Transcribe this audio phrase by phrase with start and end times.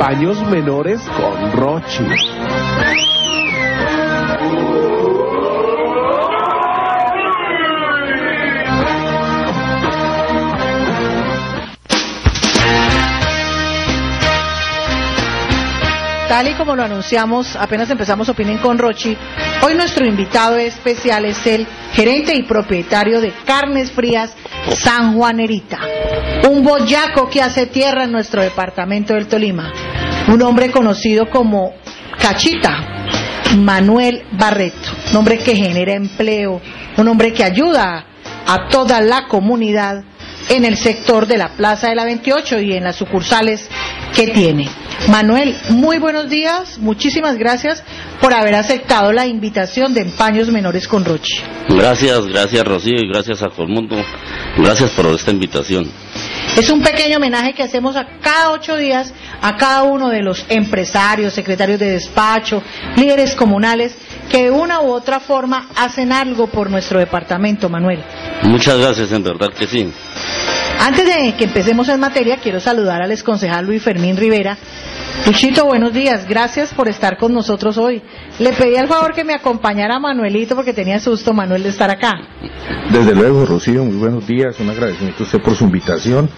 [0.00, 2.04] Paños menores con Rochi.
[16.42, 19.14] Y como lo anunciamos, apenas empezamos Opinen con Rochi,
[19.62, 24.34] hoy nuestro invitado especial es el gerente y propietario de Carnes Frías
[24.78, 25.78] San Juanerita,
[26.48, 29.70] un boyaco que hace tierra en nuestro departamento del Tolima,
[30.28, 31.74] un hombre conocido como
[32.18, 33.04] Cachita,
[33.58, 36.62] Manuel Barreto, un hombre que genera empleo,
[36.96, 38.06] un hombre que ayuda
[38.46, 40.04] a toda la comunidad
[40.48, 43.68] en el sector de la Plaza de la 28 y en las sucursales
[44.14, 44.68] que tiene.
[45.08, 47.82] Manuel, muy buenos días, muchísimas gracias
[48.20, 51.40] por haber aceptado la invitación de Empaños Menores con Rochi.
[51.68, 53.96] Gracias, gracias Rocío y gracias a todo el mundo.
[54.58, 55.90] Gracias por esta invitación.
[56.56, 60.44] Es un pequeño homenaje que hacemos a cada ocho días a cada uno de los
[60.48, 62.62] empresarios, secretarios de despacho,
[62.96, 63.96] líderes comunales
[64.30, 68.02] que de una u otra forma hacen algo por nuestro departamento, Manuel.
[68.44, 69.90] Muchas gracias, en verdad que sí.
[70.82, 74.56] Antes de que empecemos en materia, quiero saludar al exconcejal Luis Fermín Rivera.
[75.26, 76.26] Luchito, buenos días.
[76.26, 78.02] Gracias por estar con nosotros hoy.
[78.38, 81.90] Le pedí al favor que me acompañara a Manuelito porque tenía susto, Manuel, de estar
[81.90, 82.14] acá.
[82.90, 84.58] Desde luego, Rocío, muy buenos días.
[84.58, 86.30] Un agradecimiento a usted por su invitación.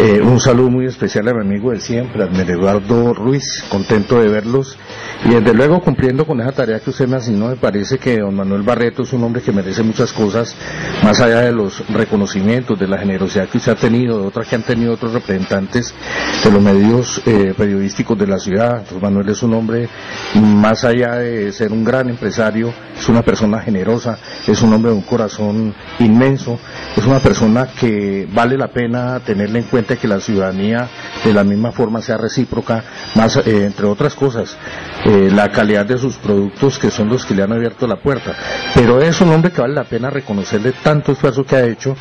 [0.00, 3.62] Eh, un saludo muy especial a mi amigo de siempre, Admer Eduardo Ruiz.
[3.68, 4.78] Contento de verlos.
[5.26, 8.34] Y desde luego, cumpliendo con esa tarea que usted me asignó, me parece que don
[8.34, 10.56] Manuel Barreto es un hombre que merece muchas cosas,
[11.02, 14.92] más allá de los reconocimientos, de la generosidad que usted tenido, otras que han tenido
[14.94, 15.94] otros representantes
[16.42, 18.84] de los medios eh, periodísticos de la ciudad.
[19.00, 19.88] Manuel es un hombre,
[20.34, 24.96] más allá de ser un gran empresario, es una persona generosa, es un hombre de
[24.96, 26.58] un corazón inmenso,
[26.96, 30.88] es una persona que vale la pena tenerle en cuenta que la ciudadanía
[31.24, 32.84] de la misma forma sea recíproca,
[33.14, 34.56] más eh, entre otras cosas,
[35.04, 38.34] eh, la calidad de sus productos que son los que le han abierto la puerta.
[38.74, 41.96] Pero es un hombre que vale la pena reconocerle tanto esfuerzo que ha hecho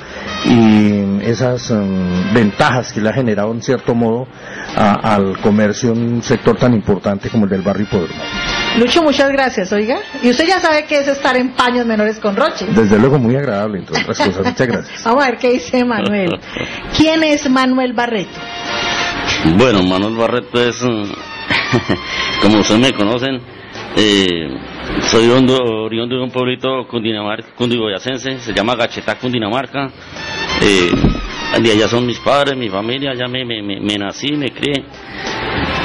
[0.45, 4.27] y esas um, ventajas que le ha generado en cierto modo
[4.75, 8.21] a, al comercio en un sector tan importante como el del barrio Hipódromo.
[8.77, 9.99] Lucho, muchas gracias, oiga.
[10.21, 12.65] Y usted ya sabe qué es estar en paños menores con Roche.
[12.65, 14.45] Desde luego muy agradable, entre otras cosas.
[14.45, 15.03] Muchas gracias.
[15.05, 16.39] Vamos a ver qué dice Manuel.
[16.97, 18.39] ¿Quién es Manuel Barreto?
[19.57, 21.03] Bueno, Manuel Barreto es, mm,
[22.41, 23.41] como ustedes me conocen,
[23.95, 24.49] eh,
[25.01, 29.91] soy oriundo, oriundo de un pueblito cundinamarca, cundiboyacense, se llama Gachetá, Cundinamarca.
[30.61, 30.91] Eh,
[31.61, 34.83] de allá son mis padres, mi familia, allá me, me, me, nací, me crié.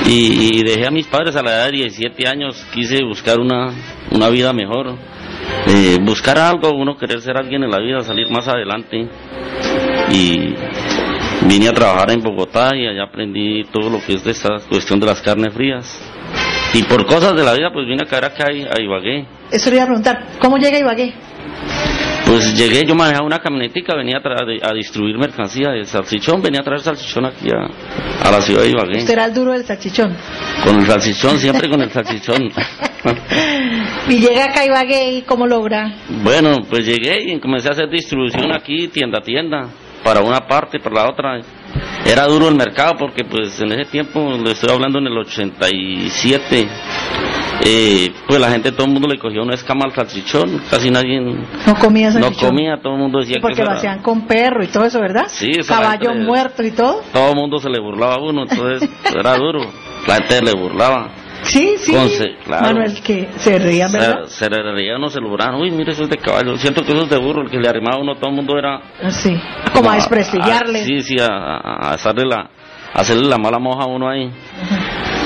[0.07, 3.73] Y, dejé a mis padres a la edad de 17 años, quise buscar una,
[4.11, 4.95] una vida mejor,
[5.67, 9.09] eh, buscar algo, uno querer ser alguien en la vida, salir más adelante.
[10.11, 10.55] Y
[11.47, 14.99] vine a trabajar en Bogotá y allá aprendí todo lo que es de esta cuestión
[14.99, 16.01] de las carnes frías.
[16.73, 19.27] Y por cosas de la vida, pues vine a caer acá a Ibagué.
[19.51, 20.27] Eso le iba a preguntar.
[20.39, 21.15] ¿Cómo llega a Ibagué?
[22.29, 26.61] Pues llegué, yo manejaba una camionetica, venía a, tra- a distribuir mercancía de salchichón, venía
[26.61, 28.99] a traer salchichón aquí a, a la ciudad de Ibagué.
[28.99, 30.15] Usted era el duro del salchichón.
[30.63, 32.51] Con el salchichón, siempre con el salchichón.
[34.09, 35.95] Y llega acá a Ibagué y ¿cómo logra?
[36.23, 39.69] bueno, pues llegué y comencé a hacer distribución aquí, tienda a tienda,
[40.03, 41.41] para una parte, para la otra.
[42.05, 46.69] Era duro el mercado porque pues en ese tiempo, le estoy hablando en el 87,
[47.65, 51.19] eh, pues la gente, todo el mundo le cogió una escama al salchichón, casi nadie
[51.21, 54.63] No comía no comía, todo el mundo decía Sí, porque que lo hacían con perro
[54.63, 55.25] y todo eso, ¿verdad?
[55.29, 57.01] Sí, Caballo gente muerto y todo.
[57.13, 58.89] todo el mundo se le burlaba a uno, entonces
[59.19, 59.61] era duro,
[60.07, 61.11] la gente le burlaba.
[61.45, 61.93] Sí, sí.
[61.93, 62.67] Conce- claro.
[62.67, 64.25] Manuel, que se reían, ¿verdad?
[64.27, 66.93] Se, se reía uno, se lo burlaban, uy, mire, eso es de caballo, siento que
[66.93, 68.81] eso es de burro, el que le arrimaba a uno, todo el mundo era...
[69.11, 69.35] Sí.
[69.73, 70.81] Como a desprestigiarle.
[70.81, 72.51] a- sí, sí, a, a- hacerle la,
[72.93, 74.29] hacerle la mala moja a uno ahí.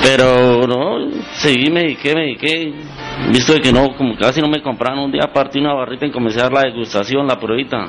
[0.03, 2.75] Pero no, seguí, me dediqué, me dediqué,
[3.31, 6.41] visto que no, como casi no me compraban un día, partí una barrita y comencé
[6.41, 7.89] a dar la degustación, la pruebita.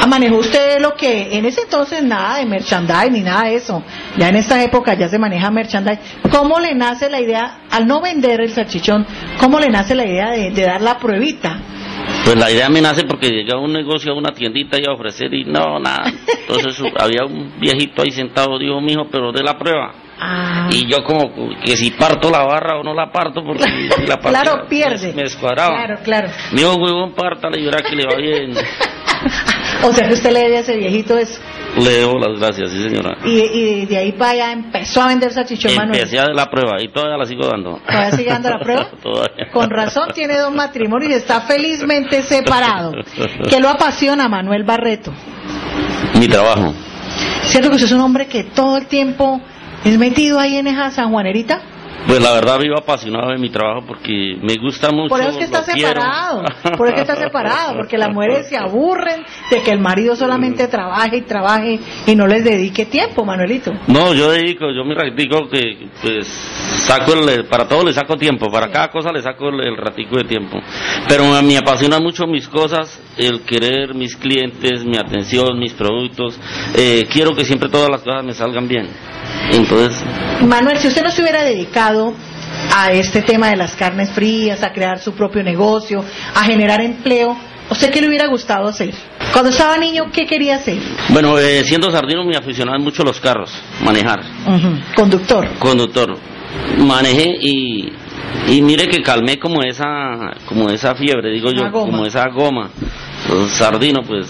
[0.00, 3.82] Ah, manejó usted lo que en ese entonces nada de merchandise ni nada de eso.
[4.16, 6.00] Ya en esta época ya se maneja merchandise.
[6.30, 9.06] ¿Cómo le nace la idea, al no vender el salchichón,
[9.38, 11.58] cómo le nace la idea de, de dar la pruebita?
[12.24, 14.92] Pues la idea me nace porque llegué a un negocio, a una tiendita y a
[14.92, 16.12] ofrecer y no, nada.
[16.48, 19.92] Entonces había un viejito ahí sentado, dijo, mijo, pero de la prueba.
[20.18, 20.53] Ah.
[20.70, 21.32] Y yo como
[21.64, 25.08] que si parto la barra o no la parto, porque si la partía, claro, pierde.
[25.08, 25.74] Me, me escuadraba.
[25.76, 26.28] Claro, claro.
[26.52, 28.54] Me dijo, huevón, pártale y verá que le va bien.
[29.82, 31.40] o sea que usted le debe a ese viejito eso.
[31.76, 33.16] Le debo las gracias, sí señora.
[33.24, 35.98] Y, y de ahí para allá empezó a vender salchichón Manuel.
[35.98, 37.80] Empecé a dar la prueba y todavía la sigo dando.
[37.84, 38.90] ¿Todavía sigue dando la prueba?
[39.02, 39.50] todavía.
[39.52, 42.92] Con razón tiene dos matrimonios y está felizmente separado.
[43.50, 45.12] ¿Qué lo apasiona Manuel Barreto?
[46.20, 46.72] Mi trabajo.
[47.42, 49.40] ¿Cierto que usted es un hombre que todo el tiempo
[49.84, 51.60] es metido ahí en esa sanjuanerita?
[52.06, 55.08] Pues la verdad vivo apasionado de mi trabajo porque me gusta mucho.
[55.08, 55.88] Por eso es que está lo quiero.
[55.88, 56.42] separado,
[56.76, 60.14] por eso es que está separado, porque las mujeres se aburren de que el marido
[60.14, 63.72] solamente trabaje y trabaje y no les dedique tiempo, Manuelito.
[63.86, 66.26] No, yo dedico, yo me digo que pues
[66.86, 70.18] saco el, para todo le saco tiempo, para cada cosa le saco el, el ratico
[70.18, 70.60] de tiempo.
[71.08, 75.72] Pero a mí me apasiona mucho mis cosas, el querer mis clientes, mi atención, mis
[75.72, 76.38] productos.
[76.76, 78.88] Eh, quiero que siempre todas las cosas me salgan bien.
[79.52, 80.02] Entonces,
[80.46, 82.14] Manuel, si usted no se hubiera dedicado
[82.74, 86.04] a este tema de las carnes frías, a crear su propio negocio,
[86.34, 87.36] a generar empleo,
[87.70, 88.94] ¿usted qué le hubiera gustado hacer?
[89.32, 90.78] Cuando estaba niño, ¿qué quería hacer?
[91.08, 93.50] bueno, eh, siendo sardino me aficionaban mucho los carros,
[93.84, 94.22] manejar.
[94.94, 95.48] Conductor.
[95.58, 96.16] conductor
[96.78, 97.92] manejé y
[98.48, 102.70] y mire que calmé como esa como esa fiebre digo yo como esa goma
[103.50, 104.26] sardino pues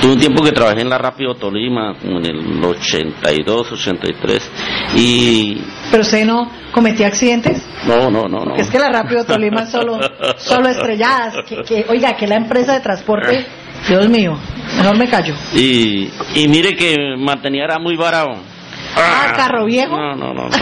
[0.00, 4.50] tuve un tiempo que trabajé en la Rápido Tolima como en el 82 83
[4.96, 5.60] y
[5.90, 7.62] ¿Pero usted no cometía accidentes?
[7.86, 9.98] no no no no Porque es que la Rápido Tolima es solo,
[10.36, 11.34] solo estrelladas.
[11.46, 13.46] Que, que, oiga, que la empresa de transporte,
[13.88, 14.38] Dios mío,
[14.78, 15.34] mejor me callo.
[15.54, 18.36] y, y mire que mantenía era muy varado
[18.96, 19.96] Ah, carro viejo.
[19.96, 20.56] no no no, no.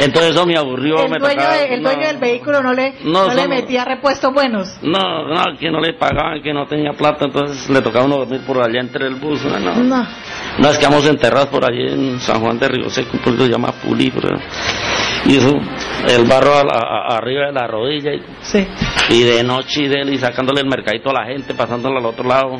[0.00, 2.06] entonces eso me aburrió El me dueño, tocaba- de- el dueño no.
[2.08, 4.78] del vehículo no le, No, no le metía repuestos buenos.
[4.82, 8.40] No, no, que no le pagaban, que no tenía plata, entonces le tocaba uno dormir
[8.46, 9.44] por allá entre el bus.
[9.44, 9.74] No, no.
[9.76, 10.06] No.
[10.58, 13.72] Nos quedamos enterrados por allí en San Juan de Río Seco, un pueblo se llama
[13.72, 14.38] Pulí, pero-
[15.26, 15.52] y eso,
[16.08, 18.66] el barro a la- a- arriba de la rodilla, y, Sí.
[19.10, 22.24] y de noche y de y sacándole el mercadito a la gente, pasándolo al otro
[22.26, 22.56] lado.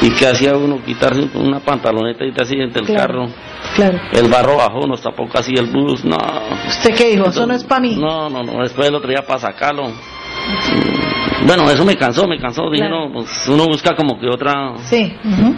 [0.00, 0.80] ¿Y que hacía uno?
[0.84, 3.26] Quitarse una pantaloneta y así entre el Claro.
[3.26, 3.28] carro.
[3.76, 3.98] Claro.
[4.12, 6.16] El barro bajó, nos tapó casi el bus, no.
[6.68, 7.28] ¿Usted qué dijo?
[7.28, 7.96] Eso no es para mí.
[7.96, 9.92] No, no, no, después el otro día para sacarlo.
[11.46, 12.68] Bueno, eso me cansó, me cansó.
[12.70, 13.06] Dije, Claro.
[13.08, 14.74] no, pues uno busca como que otra.
[14.84, 15.12] Sí.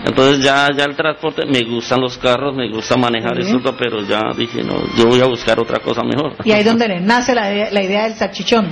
[0.05, 4.21] Entonces ya, ya el transporte, me gustan los carros, me gusta manejar eso, pero ya
[4.37, 6.35] dije, no, yo voy a buscar otra cosa mejor.
[6.45, 8.69] Y ahí donde le nace la, idea- la idea del salchichón.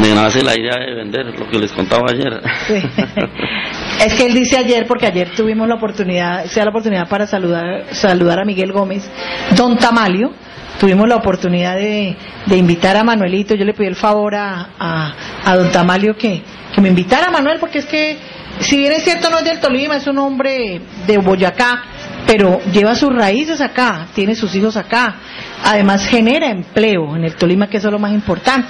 [0.00, 2.40] Me nace la idea de vender lo que les contaba ayer.
[2.66, 2.82] Sí.
[4.04, 7.86] es que él dice ayer, porque ayer tuvimos la oportunidad, sea la oportunidad para saludar,
[7.92, 9.08] saludar a Miguel Gómez,
[9.56, 10.32] Don Tamalio.
[10.78, 12.14] Tuvimos la oportunidad de,
[12.44, 13.54] de invitar a Manuelito.
[13.54, 15.14] Yo le pedí el favor a,
[15.44, 16.42] a, Don Tamalio que,
[16.74, 18.18] que me invitara a Manuel, porque es que,
[18.60, 21.82] si bien es cierto, no es del Tolima, es un hombre de Boyacá,
[22.26, 25.16] pero lleva sus raíces acá, tiene sus hijos acá.
[25.64, 28.68] Además, genera empleo en el Tolima, que eso es lo más importante.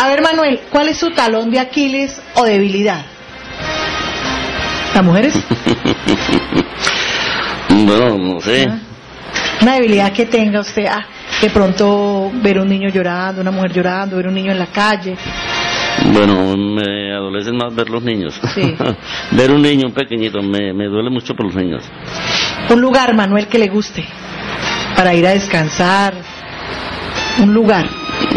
[0.00, 3.17] A ver, Manuel, ¿cuál es su talón de Aquiles o debilidad?
[4.94, 5.34] ¿Las mujeres?
[7.70, 8.66] bueno, no sé.
[8.68, 8.78] Ah.
[9.62, 11.04] Una debilidad que tenga usted, ah,
[11.40, 15.16] de pronto ver un niño llorando, una mujer llorando, ver un niño en la calle.
[16.12, 18.40] Bueno, me adolecen más ver los niños.
[18.54, 18.76] Sí.
[19.32, 21.82] ver un niño, un pequeñito, me, me duele mucho por los niños.
[22.70, 24.04] Un lugar, Manuel, que le guste
[24.96, 26.14] para ir a descansar.
[27.38, 27.86] Un lugar.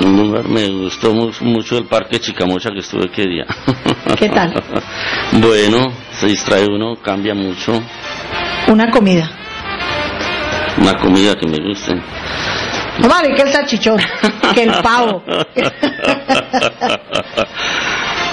[0.05, 3.45] Un lugar me gustó mu- mucho el parque Chicamocha que estuve aquel día.
[4.17, 4.53] ¿Qué tal?
[5.33, 7.73] bueno, se distrae uno, cambia mucho.
[8.67, 9.29] Una comida.
[10.77, 11.95] Una comida que me guste.
[12.99, 13.97] No vale que el salchichón,
[14.53, 15.23] que el pavo.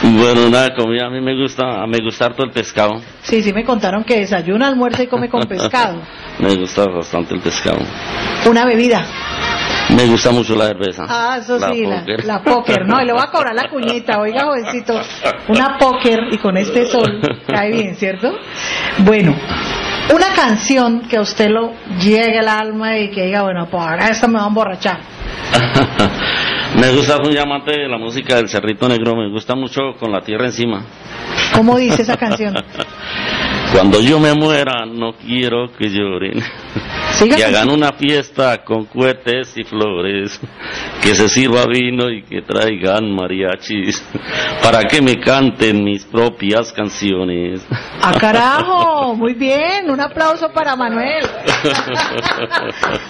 [0.02, 3.00] bueno, una comida a mí me gusta, me gusta harto el pescado.
[3.22, 6.00] Sí, sí me contaron que desayuna, almuerza y come con pescado.
[6.38, 7.78] Me gusta bastante el pescado.
[8.48, 9.04] Una bebida.
[9.98, 11.06] Me gusta mucho la cerveza.
[11.08, 12.24] Ah, eso sí, la, póker.
[12.24, 12.86] la póker.
[12.86, 14.20] No, y le voy a cobrar la cuñita.
[14.20, 14.94] Oiga, jovencito,
[15.48, 18.32] una póker y con este sol cae bien, ¿cierto?
[18.98, 19.34] Bueno,
[20.14, 24.06] una canción que a usted lo llegue al alma y que diga, bueno, pues ahora
[24.06, 25.00] esta me va a emborrachar.
[26.80, 30.20] me gusta, soy amante de la música del Cerrito Negro, me gusta mucho con la
[30.20, 30.84] tierra encima.
[31.56, 32.54] ¿Cómo dice esa canción?
[33.72, 36.42] Cuando yo me muera, no quiero que lloren.
[37.36, 40.40] Que hagan una fiesta con cohetes y flores,
[41.02, 44.02] que se sirva vino y que traigan mariachis,
[44.62, 47.64] para que me canten mis propias canciones.
[48.02, 49.14] ¡Ah, carajo!
[49.16, 51.24] Muy bien, un aplauso para Manuel.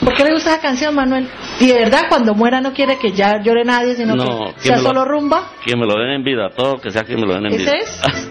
[0.04, 1.28] ¿Por qué le gusta esa canción, Manuel?
[1.60, 4.60] Y de verdad, cuando muera no quiere que ya llore nadie, sino No, que que
[4.68, 5.50] sea lo- solo rumba.
[5.64, 7.72] Que me lo den en vida, todo que sea que me lo den en vida.
[7.72, 8.30] ¿Ese es?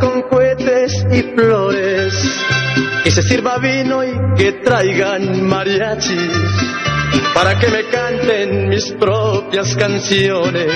[0.00, 2.14] Con cohetes y flores.
[3.04, 6.32] Que se sirva vino y que traigan mariachis.
[7.34, 10.70] Para que me canten mis propias canciones.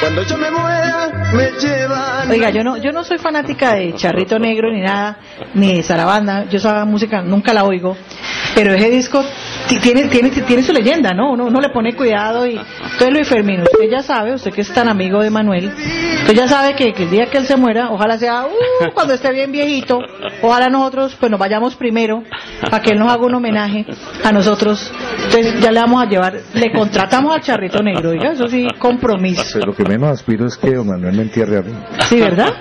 [0.00, 2.30] Cuando yo me muera, me llevan.
[2.30, 5.18] Oiga, yo no, yo no soy fanática de Charrito Negro ni nada,
[5.54, 6.44] ni de Sarabanda.
[6.48, 7.96] Yo esa música nunca la oigo.
[8.54, 9.24] Pero ese disco
[9.68, 11.32] ti- tiene, tiene, tiene su leyenda, ¿no?
[11.32, 12.58] Uno, uno le pone cuidado y...
[12.98, 16.48] Entonces, Luis Fermín, usted ya sabe, usted que es tan amigo de Manuel, usted ya
[16.48, 19.52] sabe que, que el día que él se muera, ojalá sea uh, cuando esté bien
[19.52, 20.00] viejito,
[20.42, 22.24] ojalá nosotros pues nos vayamos primero
[22.68, 23.86] para que él nos haga un homenaje
[24.24, 24.92] a nosotros.
[25.26, 29.44] Entonces ya le vamos a llevar, le contratamos al Charrito Negro, oiga, eso sí, compromiso.
[29.52, 31.72] Pues lo que menos aspiro es que don Manuel me entierre a mí.
[32.08, 32.52] Sí, ¿verdad?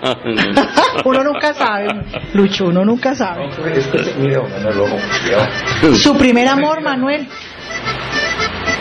[1.03, 1.88] uno nunca sabe,
[2.36, 3.50] Lucho, uno nunca sabe.
[5.96, 7.27] Su primer amor, Manuel.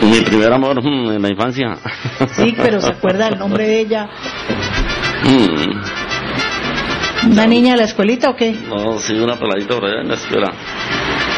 [0.03, 1.77] Mi primer amor mm, en la infancia.
[2.33, 4.09] Sí, pero ¿se acuerda el nombre de ella?
[5.25, 5.81] Mm,
[7.33, 8.55] ¿Una niña de la escuelita o qué?
[8.69, 10.53] no, sí, una peladita por allá en la escuela.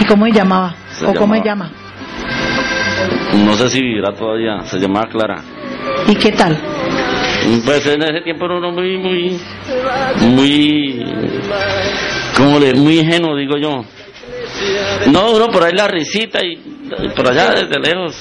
[0.00, 0.74] ¿Y cómo se llamaba?
[0.90, 3.44] Se ¿O cómo se llamaba- llama?
[3.44, 5.42] No sé si vivirá todavía, se llamaba Clara.
[6.08, 6.58] ¿Y qué tal?
[7.64, 9.40] Pues en ese tiempo era uno muy, muy,
[10.20, 11.04] muy,
[12.36, 13.84] como le, muy ingenuo, digo yo.
[15.10, 16.56] No, uno por ahí la risita y
[17.16, 18.16] por allá desde lejos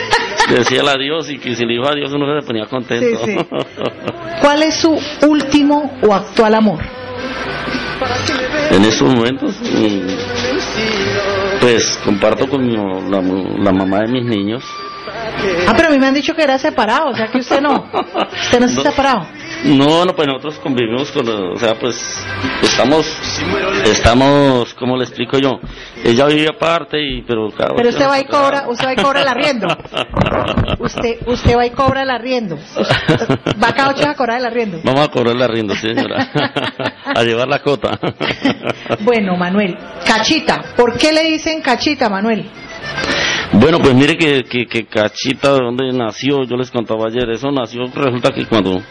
[0.48, 3.20] decía el adiós y que si le iba adiós uno se ponía contento.
[3.24, 3.46] Sí, sí.
[4.40, 6.80] ¿Cuál es su último o actual amor?
[8.72, 12.76] en estos momentos, mm, pues comparto con mi-
[13.10, 13.22] la,
[13.62, 14.64] la mamá de mis niños.
[15.68, 17.88] Ah, pero a mí me han dicho que era separado, o sea que usted no.
[18.44, 18.90] Usted no está No.
[18.90, 19.26] separado.
[19.64, 21.96] No, no, pues nosotros convivimos con, o sea, pues
[22.62, 23.06] estamos,
[23.84, 25.60] estamos, ¿cómo le explico yo?
[26.04, 29.28] Ella vive aparte y, pero Pero usted va y cobra, usted va y cobra el
[29.28, 29.68] arriendo.
[30.80, 32.58] Usted, usted va y cobra el arriendo.
[33.62, 34.80] Va cada ocho a cobrar el arriendo.
[34.82, 36.28] Vamos a cobrar la rienda, sí, señora.
[37.04, 37.98] a llevar la cota.
[39.00, 40.74] Bueno, Manuel, Cachita.
[40.76, 42.50] ¿Por qué le dicen Cachita, Manuel?
[43.52, 47.50] Bueno, pues mire que, que, que Cachita, de donde nació, yo les contaba ayer, eso
[47.52, 48.82] nació, resulta que cuando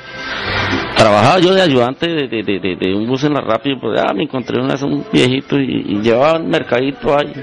[1.02, 4.14] trabajaba yo de ayudante de, de, de, de- un bus en la rápido, pues ah,
[4.14, 7.34] me encontré una un viejito y, llevaba un mercadito ahí.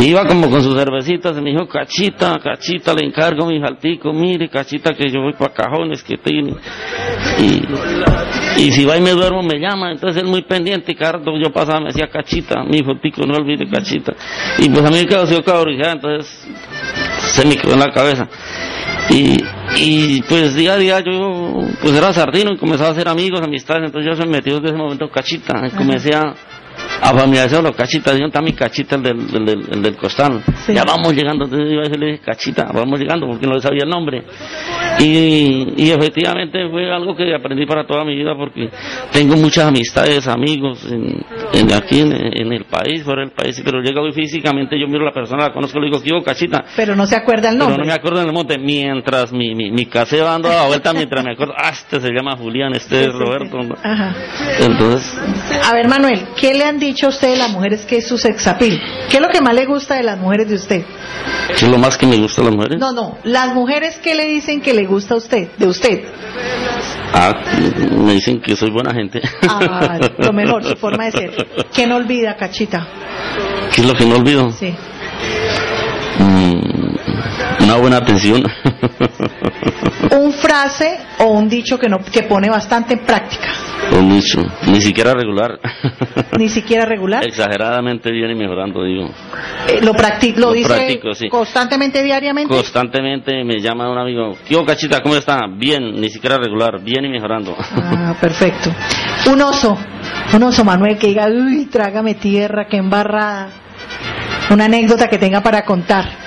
[0.00, 4.94] Iba como con sus cervecitas me dijo, Cachita, Cachita, le encargo mi jaltico, mire, Cachita,
[4.94, 6.54] que yo voy para cajones que tiene.
[8.56, 9.92] Y, si va y me duermo, me llama.
[9.92, 13.34] Entonces él muy pendiente, y cada rato yo pasaba, me decía, Cachita, mi hijotico, no
[13.34, 14.14] olvide Cachita.
[14.58, 16.48] Y pues a mí me quedó así cabrizada, entonces
[17.18, 18.28] se me quedó en la cabeza.
[19.10, 19.36] Y,
[19.76, 23.84] y pues día a día yo pues era sardino y comenzaba a hacer amigos, amistades,
[23.86, 26.34] entonces yo se me metí desde ese momento cachita, y comencé a,
[27.00, 30.42] a familiarizar los cachitas, yo está mi cachita el del, el del, el del costal,
[30.66, 30.72] Sí.
[30.74, 33.88] ya vamos llegando, entonces yo le dije cachita, vamos llegando porque no le sabía el
[33.90, 34.22] nombre.
[35.00, 38.68] Y, y efectivamente fue algo que aprendí para toda mi vida porque
[39.12, 41.24] tengo muchas amistades, amigos en,
[41.54, 45.02] en aquí en, en el país, fuera del país, pero llega hoy físicamente, yo miro
[45.02, 46.64] a la persona, la conozco, le digo, ¿qué cachita?
[46.76, 47.84] Pero no se acuerda el Pero nombre.
[47.84, 50.92] no me acuerdo en el monte, mientras mi, mi, mi casé va dando la vuelta,
[50.92, 53.58] mientras me acuerdo, ah, este se llama Julián, este es Roberto.
[54.60, 55.18] Entonces,
[55.68, 58.18] A ver, Manuel, ¿qué le han dicho a usted de las mujeres que es su
[58.18, 58.80] sexapil?
[59.10, 60.84] ¿Qué es lo que más le gusta de las mujeres de usted?
[61.48, 62.78] ¿qué es lo más que me gusta de las mujeres?
[62.78, 66.04] No, no, las mujeres que le dicen que le gusta a usted, de usted.
[67.12, 67.34] Ah,
[67.96, 69.20] me dicen que soy buena gente.
[69.48, 71.46] Ah, lo mejor, su forma de ser.
[71.72, 72.86] ¿Qué no olvida, Cachita?
[73.74, 74.50] ¿Qué es lo que no olvido?
[74.52, 74.74] Sí.
[76.18, 76.61] Mm,
[77.60, 78.42] una buena atención.
[80.10, 83.48] Un frase o un dicho que no que pone bastante en práctica,
[83.92, 85.58] Un dicho, ni siquiera regular.
[86.38, 87.24] ni siquiera regular.
[87.24, 89.08] Exageradamente bien y mejorando, digo.
[89.68, 91.28] Eh, lo practi- lo, Lo dice practico, sí.
[91.28, 92.52] constantemente, diariamente.
[92.52, 95.00] Constantemente me llama un amigo, ¿qué hubo, cachita?
[95.00, 95.46] ¿Cómo está?
[95.56, 97.56] Bien, ni siquiera regular, bien y mejorando.
[97.58, 98.70] Ah, perfecto.
[99.30, 99.78] Un oso,
[100.34, 103.48] un oso, Manuel, que diga, uy, trágame tierra, qué embarrada.
[104.50, 106.21] Una anécdota que tenga para contar.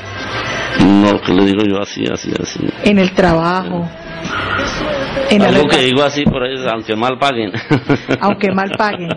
[0.86, 2.60] No, que le digo yo así, así, así.
[2.84, 3.89] En el trabajo.
[5.30, 7.51] En la Algo ropa, que digo así por ahí, aunque mal paguen.
[8.20, 9.10] aunque mal paguen.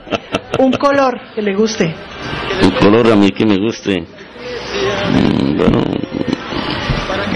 [0.58, 1.94] Un color que le guste.
[2.62, 4.00] Un color a mí que me guste.
[4.00, 5.82] Mm, Bueno,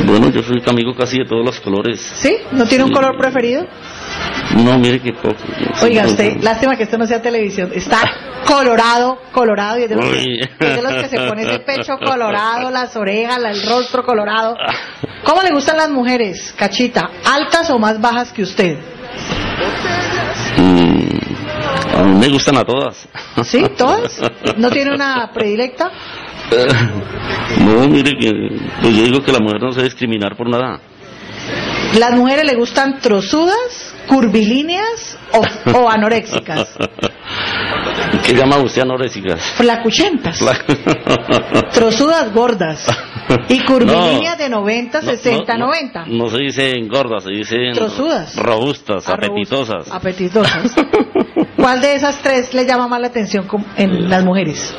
[0.05, 2.01] bueno, yo soy amigo casi de todos los colores.
[2.01, 2.37] ¿Sí?
[2.53, 3.67] ¿No tiene un color preferido?
[4.57, 5.37] No, mire que poco.
[5.83, 7.71] Oiga, usted, lástima que esto no sea televisión.
[7.75, 8.01] Está
[8.47, 10.41] colorado, colorado, y es de los, que, Uy.
[10.41, 14.57] es de los que se pone ese pecho colorado, las orejas, el rostro colorado.
[15.25, 17.11] ¿Cómo le gustan las mujeres, Cachita?
[17.25, 18.77] ¿Altas o más bajas que usted?
[20.59, 23.09] Mm, a mí me gustan a todas.
[23.45, 23.63] ¿Sí?
[23.77, 24.21] ¿Todas?
[24.57, 25.91] ¿No tiene una predilecta?
[27.59, 28.33] No, mire que
[28.81, 30.81] pues yo digo que la mujer no se debe discriminar por nada.
[31.99, 36.75] ¿Las mujeres le gustan trozudas, curvilíneas o, o anoréxicas?
[38.25, 39.41] ¿Qué llama usted anoréxicas?
[39.57, 40.39] Flacuchentas.
[41.73, 42.87] Trozudas gordas.
[43.49, 44.45] Y curvilíneas No.
[44.45, 46.05] de 90, No, 60, no, no, 90.
[46.09, 48.37] No se dicen gordas, se dicen Trozudas.
[48.37, 49.91] robustas, Ah, apetitosas.
[49.91, 50.75] Apetitosas.
[51.57, 54.75] ¿Cuál de esas tres le llama más la atención en las mujeres?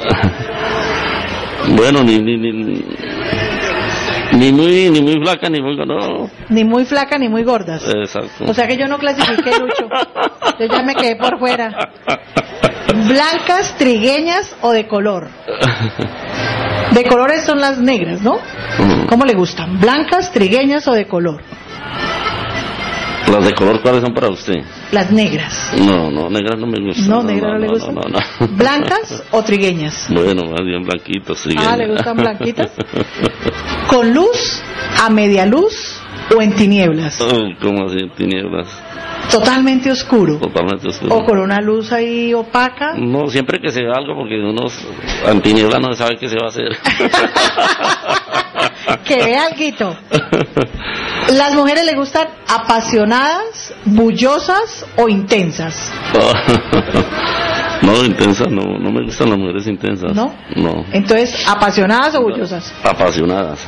[1.75, 2.85] Bueno, ni, ni, ni,
[4.37, 6.29] ni muy ni muy flaca ni muy no.
[6.49, 7.83] Ni muy flaca ni muy gordas.
[7.87, 8.45] Exacto.
[8.47, 9.87] O sea que yo no clasifiqué, Lucho.
[10.59, 11.91] Yo ya me quedé por fuera.
[13.07, 15.27] ¿Blancas, trigueñas o de color?
[16.91, 18.33] De colores son las negras, ¿no?
[18.33, 19.07] Ujú.
[19.07, 19.79] ¿Cómo le gustan?
[19.79, 21.41] ¿Blancas, trigueñas o de color?
[23.31, 24.63] Las de color cuáles son para usted?
[24.93, 25.71] Las negras.
[25.79, 27.09] No, no, negras no me gustan.
[27.09, 27.95] No, negras no, le gustan.
[27.95, 28.47] No.
[28.57, 30.05] ¿Blancas o trigueñas?
[30.11, 31.39] Bueno, más bien blanquitos.
[31.39, 31.75] sí, Ah.
[31.75, 32.69] ¿le gustan blanquitas?
[33.87, 34.61] ¿Con luz,
[35.03, 35.99] a media luz
[36.37, 37.19] o en tinieblas?
[37.21, 37.97] Uy, ¿Cómo así?
[38.15, 38.67] Tinieblas.
[39.31, 40.37] Totalmente oscuro.
[40.37, 41.15] Totalmente oscuro.
[41.15, 42.93] O con una luz ahí opaca.
[42.95, 44.65] No, siempre que se ve algo, porque uno
[45.27, 46.69] en tinieblas no se sabe qué se va a hacer.
[49.05, 49.95] que vea alguito.
[51.31, 55.91] ¿Las mujeres le gustan apasionadas, bullosas o intensas?
[57.81, 60.13] no, intensas, no, no me gustan las mujeres intensas.
[60.13, 60.33] ¿No?
[60.55, 60.85] No.
[60.91, 62.73] Entonces, ¿apasionadas o bullosas?
[62.83, 63.59] Apasionadas.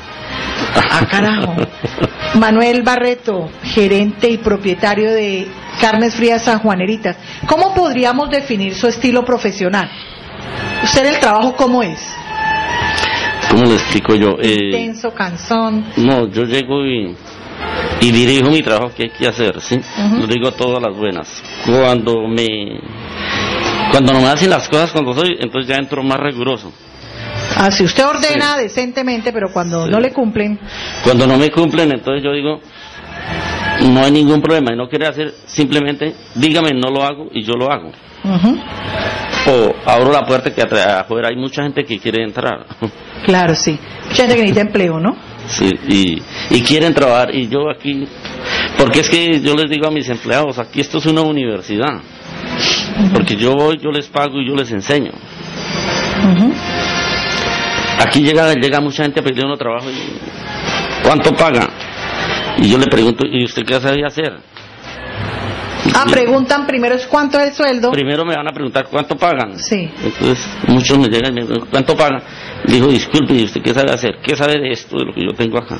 [0.91, 1.55] Ah, carajo.
[2.35, 5.47] Manuel Barreto, gerente y propietario de
[5.79, 7.15] Carnes Frías San Juaneritas.
[7.47, 9.89] ¿Cómo podríamos definir su estilo profesional?
[10.83, 11.99] ¿Usted el trabajo cómo es?
[13.49, 14.37] ¿Cómo le explico yo?
[14.41, 15.85] Eh, Intenso, cansón.
[15.97, 17.15] no, yo llego y,
[18.01, 19.79] y dirijo mi trabajo que hay que hacer, ¿sí?
[20.19, 21.43] Lo digo todas las buenas.
[21.65, 22.79] Cuando me...
[23.91, 26.71] Cuando no me hacen las cosas cuando soy, entonces ya entro más riguroso.
[27.57, 29.91] Ah, si usted ordena decentemente, pero cuando Sí.
[29.91, 30.59] no le cumplen,
[31.03, 32.59] Cuando no me cumplen, entonces yo digo,
[33.89, 37.53] no hay ningún problema y no quiere hacer, simplemente dígame, no lo hago y yo
[37.53, 37.91] lo hago.
[39.47, 42.65] O abro la puerta que afuera hay mucha gente que quiere entrar.
[43.25, 43.77] claro, sí.
[44.07, 45.15] Mucha gente que necesita empleo, ¿no?
[45.47, 48.07] Sí, y, y quieren trabajar y yo aquí,
[48.79, 52.01] porque es que yo les digo a mis empleados, aquí esto es una universidad,
[53.13, 55.11] porque yo voy, yo les pago y yo les enseño.
[57.99, 61.69] Aquí llega, llega mucha gente a pedir uno trabajo y ¿cuánto paga?
[62.57, 64.33] Y yo le pregunto, ¿y usted qué sabe hacer?
[65.93, 67.91] Ah, preguntan primero es cuánto es el sueldo.
[67.91, 69.57] Primero me van a preguntar cuánto pagan.
[69.59, 69.89] Sí.
[70.03, 72.21] Entonces muchos me llegan y me preguntan cuánto pagan.
[72.65, 74.15] Digo, disculpe, ¿y usted qué sabe hacer?
[74.23, 75.77] ¿Qué sabe de esto, de lo que yo tengo acá?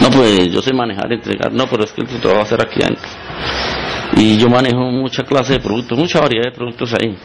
[0.00, 1.52] No, pues yo sé manejar, entregar.
[1.52, 3.08] No, pero es que el trabajo va a hacer aquí adentro.
[4.16, 7.16] Y yo manejo mucha clase de productos, mucha variedad de productos ahí.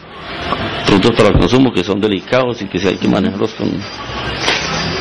[0.86, 3.70] Productos para el consumo que son delicados y que sí hay que manejarlos con,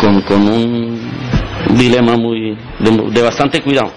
[0.02, 1.00] con, con un
[1.76, 3.92] dilema muy de, de bastante cuidado.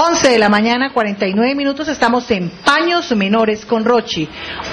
[0.00, 4.28] 11 de la mañana, 49 minutos, estamos en Paños Menores con Rochi.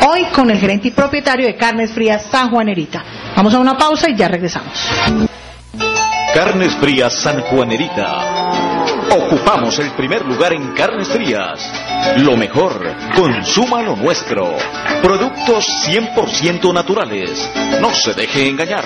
[0.07, 3.03] Hoy con el gerente y propietario de Carnes Frías San Juanerita.
[3.35, 4.87] Vamos a una pausa y ya regresamos.
[6.31, 8.85] Carnes Frías San Juanerita.
[9.09, 11.59] Ocupamos el primer lugar en carnes frías.
[12.17, 14.55] Lo mejor, consuma lo nuestro.
[15.01, 17.49] Productos 100% naturales.
[17.81, 18.85] No se deje engañar.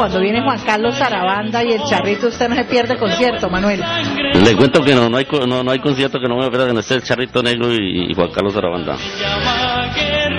[0.00, 3.84] Cuando viene Juan Carlos Sarabanda y el Charrito, usted no se pierde concierto, Manuel.
[4.42, 6.72] Le cuento que no, no hay, no, no hay concierto que no me pierda que
[6.72, 8.96] no esté el Charrito Negro y, y Juan Carlos Arabanda.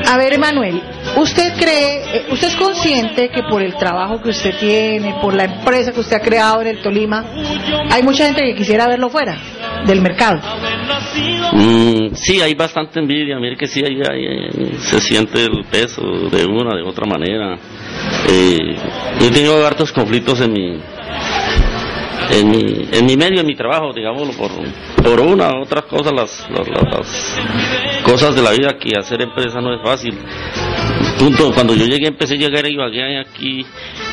[0.08, 0.82] A ver, Manuel,
[1.18, 5.46] ¿usted cree, eh, usted es consciente que por el trabajo que usted tiene, por la
[5.46, 7.26] empresa que usted ha creado en el Tolima,
[7.90, 9.38] hay mucha gente que quisiera verlo fuera
[9.86, 10.40] del mercado?
[11.54, 16.46] Mm, sí, hay bastante envidia, mire que sí, hay, hay- se siente el peso de
[16.46, 17.58] una, de otra manera.
[18.30, 18.58] Eh,
[19.20, 20.80] yo he tenido hartos conflictos en mi,
[22.32, 24.52] en mi, en mi medio, en mi trabajo, digámoslo, por,
[25.04, 29.22] por una u otras cosas, las, las, las- las cosas de la vida que hacer
[29.22, 30.18] empresa no es fácil.
[31.20, 33.64] Punto, cuando yo llegué, empecé a llegar a Ibagué aquí,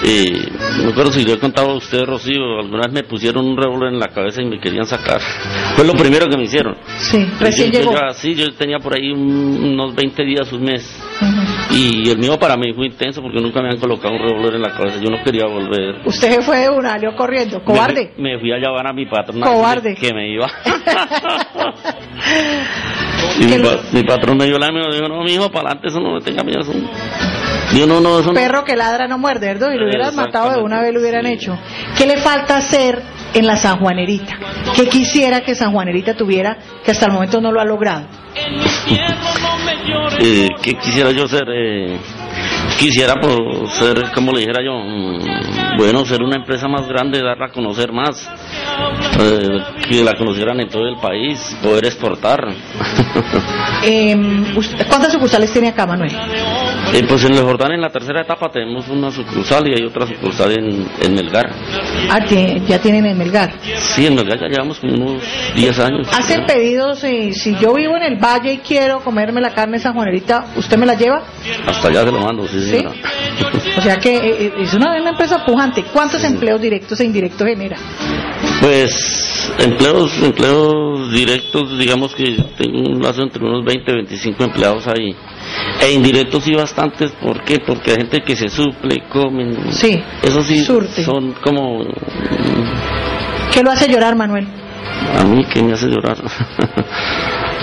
[0.04, 0.31] eh,
[0.78, 3.57] no me acuerdo si le he contado a usted, Rocío, alguna vez me pusieron un
[3.57, 5.20] revólver en la cabeza y me querían sacar.
[5.74, 6.76] Fue lo primero que me hicieron.
[6.98, 7.92] Sí, recién Yo- yo llegó.
[7.94, 11.00] ya- sí, yo tenía por ahí un- unos 20 días, un mes.
[11.81, 14.62] Y el mío para mí fue intenso porque nunca me han colocado un revólver en
[14.62, 14.99] la cabeza.
[15.01, 16.01] Yo no quería volver.
[16.05, 18.12] Usted se fue de una, salió corriendo, cobarde.
[18.17, 19.41] Me, me fui a llamar a mi patrón.
[19.41, 19.95] Cobarde.
[19.95, 20.47] Que me iba.
[23.41, 25.87] y mi, pa- patrón me dio la mano y dijo, no, mi hijo, para adelante,
[25.88, 26.61] eso no me tenga miedo.
[26.62, 26.73] Eso...
[27.74, 28.35] Yo no, no, eso no.
[28.35, 29.72] Perro que ladra no muerde, ¿verdad?
[29.72, 31.33] Y lo hubieran matado de una vez, lo hubieran Sí.
[31.33, 31.59] hecho.
[31.96, 33.02] ¿Qué le falta hacer
[33.35, 34.38] en la San Juanerita?
[34.74, 38.07] ¿Qué quisiera que San Juanerita tuviera que hasta el momento no lo ha logrado?
[40.20, 41.44] Eh, ¿Qué quisiera yo ser?
[41.54, 41.98] Eh,
[42.78, 43.37] quisiera pues,
[43.78, 47.92] ser, como le dijera yo, mm, bueno, ser una empresa más grande, darla a conocer
[47.92, 48.28] más,
[49.20, 52.40] eh, que la conocieran en todo el país, poder exportar.
[54.57, 56.11] Usted- ¿Cuántas sucursales tiene acá, Manuel?
[56.94, 60.07] Eh, pues en el Jordán, en la tercera etapa, tenemos una sucursal y hay otra
[60.07, 61.51] sucursal en, en Melgar.
[62.11, 63.53] Ah, ya tienen en Melgar.
[63.79, 65.22] Sí, en Melgar ya llevamos como unos
[65.55, 66.09] 10 años.
[66.12, 67.05] ¿Hacen pedidos?
[67.05, 70.79] eh, si yo vivo en el valle y quiero comerme la carne San Juanerita, ¿usted
[70.79, 71.22] me la lleva?
[71.66, 72.85] Hasta allá se lo mando, sí, ¿Sí?
[73.79, 75.85] O sea que eh, eh, es una, una empresa pujante.
[75.92, 77.77] ¿Cuántos empleos directos e indirectos genera?
[78.61, 85.14] Pues empleos, empleos directos, digamos que tengo un lazo entre unos 20, 25 empleados ahí.
[85.81, 87.59] E indirectos sí bastantes, ¿por qué?
[87.61, 89.73] Porque hay gente que se suple, comen.
[89.73, 91.05] Sí, Eso sí, surte.
[91.05, 91.85] son como...
[93.53, 94.47] ¿Qué lo hace llorar, Manuel?
[95.19, 96.17] A mí que me hace llorar.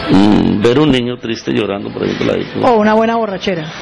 [0.08, 2.45] Mm, Ver un niño triste llorando por ejemplo ahí.
[2.62, 3.65] O una buena borrachera.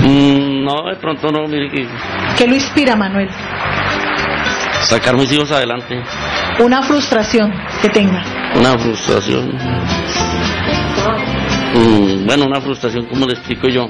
[0.00, 1.86] Mm, no, de pronto no, mire que
[2.38, 3.28] ¿Qué lo inspira, Manuel?
[4.82, 6.00] sacar mis hijos adelante,
[6.60, 8.22] Una frustración que tenga.
[8.56, 9.50] una frustración.
[12.26, 13.88] Bueno, una frustración, como le explico yo?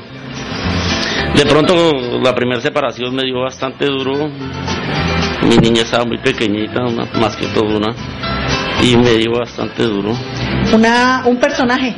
[1.34, 1.74] De pronto
[2.22, 4.28] la primera separación me dio bastante duro.
[5.42, 7.94] Mi niña estaba muy pequeñita, una- más que todo una,
[8.82, 10.12] y me dio bastante duro.
[10.74, 11.94] Una, un personaje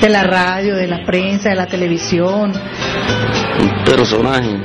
[0.00, 2.52] de la radio, de la prensa, de la televisión.
[3.58, 4.60] un personaje.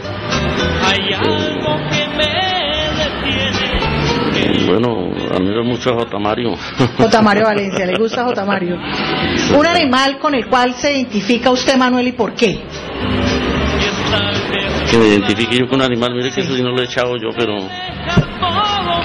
[4.33, 5.00] Eh, bueno,
[5.35, 6.19] admiro mucho a J.
[6.19, 6.55] Mario.
[6.97, 7.21] J.
[7.21, 8.45] Mario Valencia, ¿le gusta J.
[8.45, 8.77] Mario?
[9.57, 12.59] Un animal con el cual se identifica usted, Manuel, y por qué.
[14.89, 17.15] que me identifique yo con un animal, mire que eso sí no lo he echado
[17.17, 17.55] yo, pero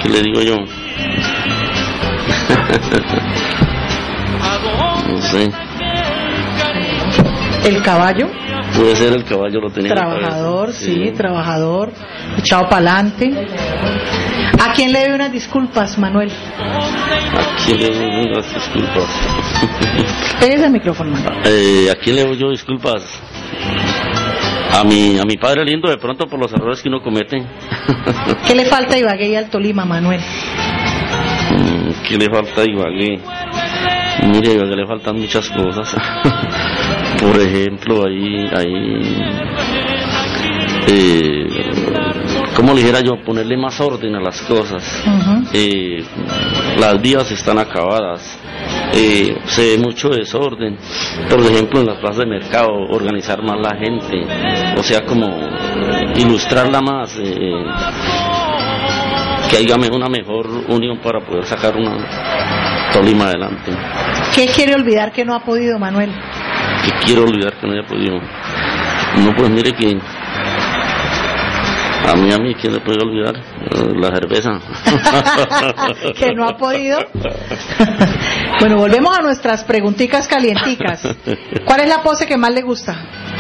[0.03, 0.57] ¿qué le digo yo?
[5.09, 5.51] no sé,
[7.65, 8.29] El caballo,
[8.77, 11.93] puede ser el caballo, lo tenía trabajador, sí, trabajador,
[12.39, 13.47] echado para adelante.
[14.61, 16.31] ¿A quién le debe unas disculpas, Manuel?
[16.31, 19.05] ¿A quién le doy las disculpas?
[20.41, 21.35] Pégase el micrófono, Manuel.
[21.45, 23.03] Eh, ¿A quién le doy yo disculpas?
[24.73, 27.43] A mi, a mi padre lindo de pronto por los errores que uno comete.
[28.47, 30.21] ¿Qué le falta a Ibagué y al Tolima, Manuel?
[30.21, 33.21] Mm, ¿Qué le falta a Ibagué?
[34.25, 35.95] Mire, a Ibagué le faltan muchas cosas.
[37.21, 39.17] Por ejemplo, ahí, ahí,
[40.89, 41.36] eh,
[42.57, 43.23] ¿cómo le dijera yo?
[43.25, 44.83] Ponerle más orden a las cosas.
[45.53, 46.03] Eh,
[46.79, 48.39] las vías están acabadas.
[48.93, 50.79] Eh, se ve mucho desorden.
[51.29, 54.27] Por ejemplo, en las plazas de mercado, organizar más la gente.
[54.79, 55.29] O sea, como
[56.17, 57.17] ilustrarla más.
[57.23, 57.53] eh,
[59.51, 61.97] que haya una mejor unión para poder sacar una
[62.93, 63.73] Tolima adelante.
[64.35, 66.11] ¿Qué quiere olvidar que no ha podido, Manuel?
[66.85, 68.21] Que quiero olvidar que no haya podido.
[69.25, 69.99] No, pues mire que
[72.07, 73.37] a mí, a mí, ¿quién le puede olvidar?
[73.37, 74.61] Eh, La cerveza.
[76.19, 76.99] que no ha podido.
[78.61, 81.03] bueno, volvemos a nuestras preguntitas calienticas.
[81.65, 82.93] ¿Cuál es la pose que más le gusta?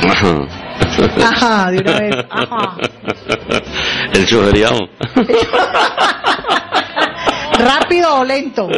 [0.08, 0.46] Ajá.
[1.24, 2.16] Ajá, de una vez.
[2.30, 2.76] Ajá.
[4.12, 4.78] El chofereado.
[7.58, 8.68] ¿Rápido o lento?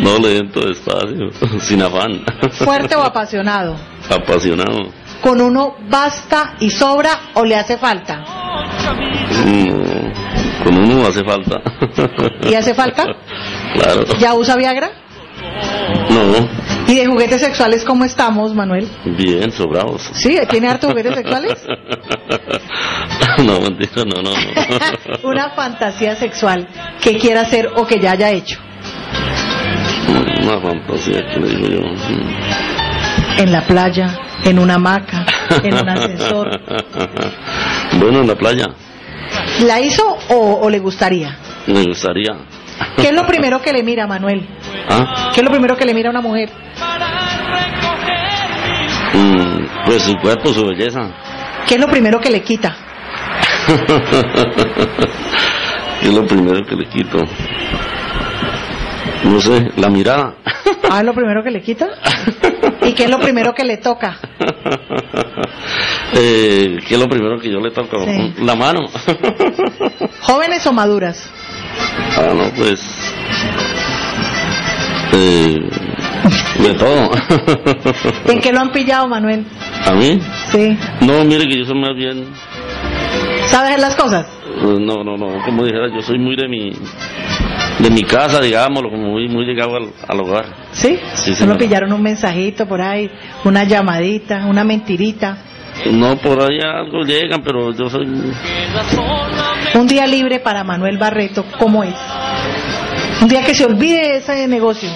[0.00, 2.22] No lento, despacio, sin afán.
[2.52, 3.76] ¿Fuerte o apasionado?
[4.10, 4.99] Apasionado.
[5.20, 8.24] ¿Con uno basta y sobra o le hace falta?
[9.44, 11.60] Mm, con uno hace falta.
[12.50, 13.04] ¿Y hace falta?
[13.74, 14.04] Claro.
[14.18, 14.90] ¿Ya usa Viagra?
[16.10, 16.48] No,
[16.88, 18.88] ¿Y de juguetes sexuales cómo estamos, Manuel?
[19.04, 20.10] bien, sobrados.
[20.12, 20.36] ¿Sí?
[20.48, 21.64] ¿Tiene hartos juguetes sexuales?
[23.44, 25.18] no, mentira, no, no, no.
[25.28, 26.66] Una fantasía sexual
[27.00, 28.58] que quiera hacer o que ya haya hecho.
[30.42, 33.42] Una fantasía que le digo yo.
[33.42, 35.24] En la playa, en una hamaca,
[35.62, 36.60] en un ascensor.
[37.98, 38.66] Bueno, en la playa.
[39.62, 41.36] ¿La hizo o, o le gustaría?
[41.66, 42.36] Me gustaría.
[42.96, 44.46] ¿Qué es lo primero que le mira, Manuel?
[44.88, 45.30] ¿Ah?
[45.34, 46.50] ¿Qué es lo primero que le mira a una mujer?
[49.12, 51.00] Mm, pues su cuerpo, su belleza.
[51.66, 52.76] ¿Qué es lo primero que le quita?
[56.02, 57.18] es lo primero que le quito.
[59.24, 60.34] No sé, la mirada.
[60.90, 61.86] Ah, ¿es lo primero que le quita?
[62.86, 64.18] ¿Y qué es lo primero que le toca?
[66.14, 68.04] eh, ¿Qué es lo primero que yo le toco?
[68.04, 68.34] Sí.
[68.38, 68.88] La mano.
[70.20, 71.30] ¿Jóvenes o maduras?
[72.16, 72.80] ah, no, pues.
[75.12, 75.58] Eh,
[76.58, 77.10] de todo.
[78.26, 79.44] ¿En qué lo han pillado, Manuel?
[79.86, 80.20] ¿A mí?
[80.52, 80.78] Sí.
[81.00, 82.26] No, mire que yo soy más bien.
[83.46, 84.26] ¿Sabes hacer las cosas?
[84.46, 86.72] eh, No, no, no, como dijera, yo soy muy de mi.
[87.78, 90.44] De mi casa, digámoslo, como muy, muy llegado al, al hogar.
[90.72, 90.98] ¿Sí?
[91.14, 91.54] Sí, ¿No señora.
[91.54, 93.10] lo pillaron un mensajito por ahí,
[93.44, 95.38] una llamadita, una mentirita?
[95.90, 98.06] No, por ahí algo llegan, pero yo soy.
[99.74, 101.94] Un día libre para Manuel Barreto, ¿cómo es?
[103.22, 104.90] Un día que se olvide ese negocio.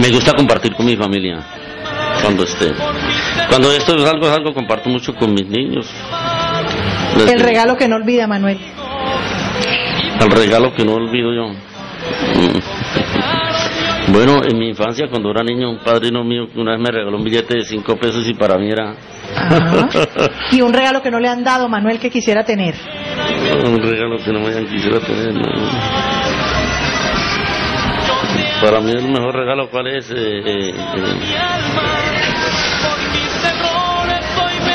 [0.00, 1.42] Me gusta compartir con mi familia
[2.22, 2.72] cuando esté.
[3.50, 5.86] Cuando esto es algo, es algo comparto mucho con mis niños.
[7.16, 8.58] Desde- El regalo que no olvida, Manuel.
[10.20, 11.48] El regalo que no olvido yo.
[11.48, 12.60] Mm.
[14.12, 17.22] Bueno, en mi infancia, cuando era niño, un padrino mío una vez me regaló un
[17.24, 18.94] billete de cinco pesos y para mí era
[19.36, 19.88] Ajá.
[20.50, 22.74] Y un regalo que no le han dado, Manuel, que quisiera tener.
[23.64, 25.32] un regalo que no me hayan quisiera tener.
[25.34, 25.42] no.
[28.62, 30.10] Para mí el mejor regalo, ¿cuál es?
[30.10, 31.20] Eh, eh, eh,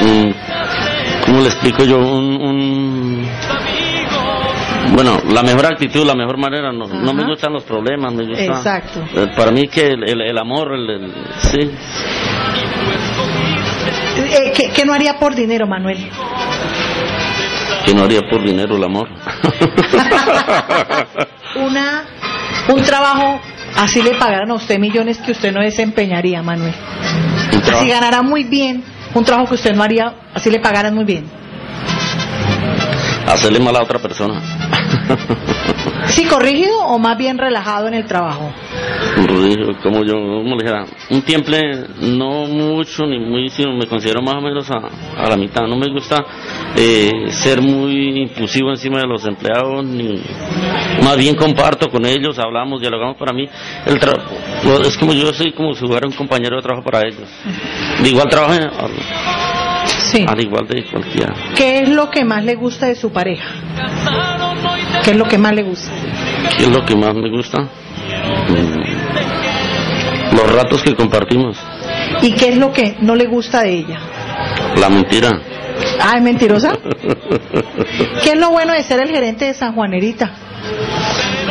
[0.02, 0.32] mm,
[1.26, 1.98] ¿Cómo le explico yo?
[2.00, 3.30] Un, un-
[4.94, 8.44] Bueno, la mejor actitud, la mejor manera, no, no me gustan los problemas, me gusta...
[8.44, 9.04] Exacto.
[9.16, 11.72] Eh, para mí que el, el- el amor, el, el- sí,
[14.18, 16.10] Eh, ¿qué, qué no haría por dinero, Manuel?
[17.86, 19.08] que no haría por dinero el amor.
[21.56, 22.04] Una,
[22.70, 23.40] un trabajo,
[23.78, 26.74] así le pagaran a usted millones que usted no desempeñaría, Manuel.
[27.72, 28.84] Así ganara muy bien,
[29.16, 31.26] un trabajo que usted no haría, así le pagaran muy bien.
[33.28, 34.40] Hacerle mal a otra persona.
[36.08, 38.54] ¿Sí, corrigido o más bien relajado en el trabajo?
[39.82, 44.36] Como yo, como le dijera, un tiemple no mucho ni muy, sino me considero más
[44.36, 44.78] o menos a,
[45.18, 45.66] a la mitad.
[45.68, 46.18] No me gusta
[46.78, 50.22] eh, ser muy impulsivo encima de los empleados, ni
[51.04, 53.16] más bien comparto con ellos, hablamos, dialogamos.
[53.18, 53.48] Para mí,
[53.86, 54.22] el tra-
[54.86, 57.28] es como yo soy como si fuera un compañero de trabajo para ellos.
[58.02, 58.92] De igual trabajo al,
[59.88, 60.26] Sí.
[60.28, 61.34] al igual de cualquiera.
[61.56, 63.48] ¿Qué es lo que más le gusta de su pareja?
[65.04, 65.92] ¿Qué es lo que más le gusta?
[66.58, 67.62] ¿Qué es lo que más me gusta?
[68.50, 71.58] Mm, Los ratos que compartimos.
[72.22, 74.00] ¿Y qué es lo que no le gusta de ella?
[74.80, 75.32] La mentira.
[76.02, 76.72] Ah, ¿es mentirosa?
[78.24, 80.32] ¿Qué es lo bueno de ser el gerente de San Juanerita?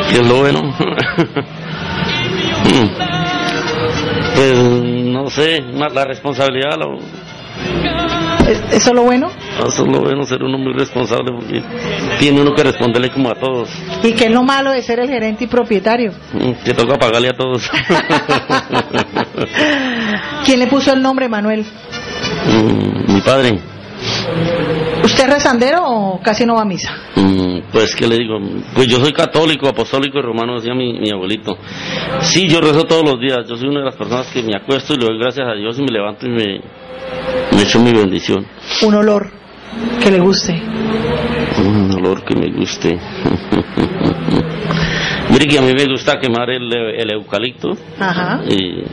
[0.09, 0.61] ¿Qué es lo bueno?
[2.65, 2.89] Mm.
[4.35, 4.57] pues
[5.05, 6.97] no sé, la responsabilidad, lo,
[8.49, 9.29] ¿Es- ¿Eso es lo bueno?
[9.59, 11.61] eso es lo bueno, ser uno muy responsable porque
[12.19, 13.69] tiene uno que responderle como a todos,
[14.03, 16.11] ¿Y qué es lo malo de ser el gerente y propietario?
[16.33, 17.69] Mm, que toca pagarle a todos.
[20.45, 21.65] ¿Quién le puso el nombre, Manuel?
[22.47, 23.59] Mm, Mi padre,
[25.03, 26.91] ¿Usted es rezandero o casi no va a misa?
[27.15, 28.37] mm, pues qué le digo,
[28.73, 31.57] pues yo soy católico, apostólico y romano, decía mi, mi abuelito.
[32.21, 34.93] Sí, yo rezo todos los días, yo soy una de las personas que me acuesto
[34.93, 36.61] y le doy gracias a Dios y me levanto y me,
[37.51, 38.45] me echo mi bendición.
[38.83, 39.29] Un olor
[40.01, 40.61] que le guste.
[41.65, 42.97] Un olor que me guste.
[45.29, 48.41] Mire que a mí me gusta quemar el, el eucalipto Ajá.
[48.47, 48.83] y,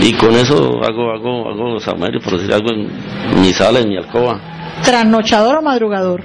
[0.00, 3.96] y con eso hago hago hago saumerio, por decir algo en mi sala, en mi
[3.96, 4.40] alcoba.
[4.84, 6.22] ¿Trasnochador o madrugador?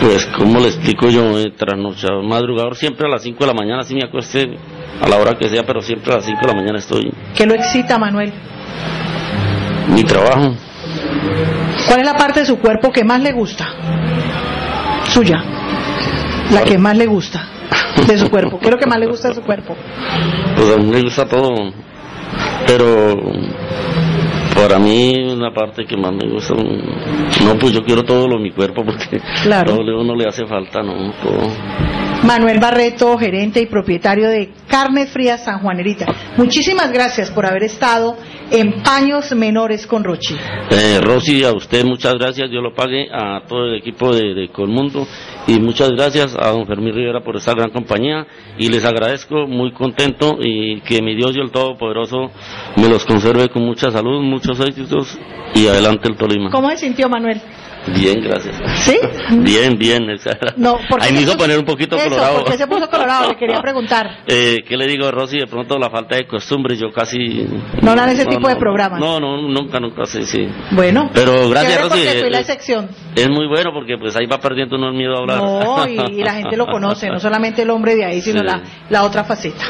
[0.00, 1.38] Pues, ¿cómo le explico yo?
[1.38, 4.56] Eh, trasnochador, madrugador siempre a las 5 de la mañana, así me acueste
[5.00, 7.12] a la hora que sea, pero siempre a las 5 de la mañana estoy.
[7.36, 8.32] ¿Qué lo excita, Manuel?
[9.88, 10.54] Mi trabajo,
[11.86, 13.66] ¿Cuál es la parte de su cuerpo que más le gusta?
[15.08, 15.42] Suya.
[16.50, 17.46] La que más le gusta
[18.06, 18.58] de su cuerpo.
[18.58, 19.76] ¿Qué es lo que más le gusta de su cuerpo?
[20.56, 21.48] pues a mí me gusta todo,
[22.76, 23.20] pero
[24.54, 28.42] Para mí, una parte que más me gusta, no, pues yo quiero todo lo de
[28.44, 29.72] mi cuerpo porque Claro.
[29.72, 31.48] todo lo- no le hace falta, no, todo.
[32.24, 36.06] Manuel Barreto, gerente y propietario de Carnes Frías San Juanerita.
[36.36, 38.16] Muchísimas gracias por haber estado
[38.50, 40.36] en Paños Menores con Rochi.
[40.70, 44.48] Eh, Rosy, a usted muchas gracias, yo lo pague, a todo el equipo de, de
[44.50, 45.06] Colmundo
[45.48, 48.24] y muchas gracias a don Fermín Rivera por esta gran compañía
[48.56, 52.30] y les agradezco, muy contento y que mi Dios y el Todopoderoso
[52.76, 55.18] me los conserve con mucha salud, muchos éxitos
[55.54, 56.50] y adelante el Tolima.
[56.50, 57.40] ¿Cómo se sintió Manuel?
[57.88, 58.56] Bien, gracias.
[58.84, 58.98] ¿Sí?
[59.38, 60.06] Bien, bien.
[60.56, 62.40] No, Ahí me hizo poner un poquito Eso, colorado.
[62.44, 64.18] porque se puso colorado, le quería preguntar.
[64.26, 65.38] Eh, ¿Qué le digo, Rosy?
[65.38, 67.18] De pronto la falta de costumbre, yo casi...
[67.80, 69.00] No dan ese tipo de programas.
[69.00, 70.46] No, no, nunca, nunca, sí, sí.
[70.72, 71.10] Bueno.
[71.12, 72.04] Pero gracias, Rosy.
[72.30, 72.40] la.
[73.14, 75.38] Es muy bueno porque pues ahí va perdiendo uno el miedo a hablar.
[75.38, 78.46] No, y, y la gente lo conoce, no solamente el hombre de ahí, sino Sí.
[78.46, 79.64] la, la otra faceta.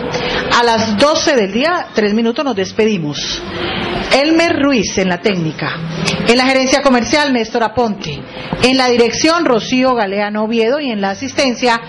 [0.58, 3.42] A las 12 del día, tres minutos, nos despedimos.
[4.12, 5.76] Elmer Ruiz en la técnica.
[6.28, 8.01] En la gerencia comercial, Néstor Aponte.
[8.62, 10.80] En la dirección, Rocío Galeano Oviedo.
[10.80, 11.80] Y en la asistencia,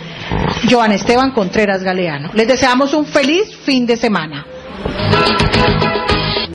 [0.69, 2.31] Joan Esteban Contreras Galeano.
[2.33, 4.45] Les deseamos un feliz fin de semana.